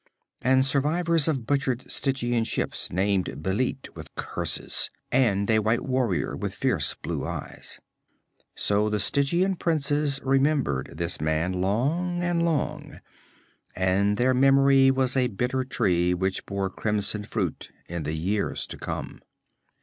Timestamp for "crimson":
16.71-17.23